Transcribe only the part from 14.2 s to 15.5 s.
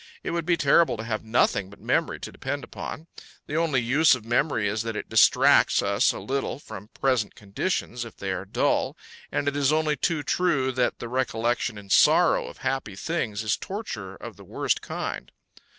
the worst kind.